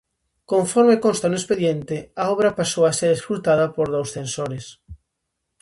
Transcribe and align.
Conforme 0.51 1.01
consta 1.05 1.25
no 1.29 1.39
expediente, 1.41 1.95
a 2.21 2.23
obra 2.33 2.55
pasou 2.59 2.83
a 2.87 2.95
ser 2.99 3.11
escrutada 3.17 3.65
por 3.75 3.87
dous 3.95 4.09
censores. 4.15 4.65